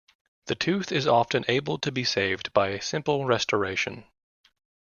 The 0.47 0.55
tooth 0.55 0.91
is 0.91 1.05
often 1.05 1.45
able 1.47 1.77
to 1.77 1.91
be 1.91 2.03
saved 2.03 2.51
by 2.53 2.69
a 2.69 2.81
simple 2.81 3.25
restoration. 3.25 4.03